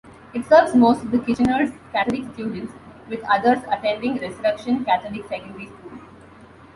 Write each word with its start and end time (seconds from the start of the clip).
It 0.33 0.47
serves 0.47 0.73
most 0.73 1.03
of 1.03 1.11
Kitchener's 1.27 1.69
Catholic 1.91 2.23
students, 2.33 2.73
with 3.07 3.19
others 3.29 3.59
attending 3.71 4.17
Resurrection 4.17 4.83
Catholic 4.83 5.27
Secondary 5.29 5.67
School. 5.67 5.99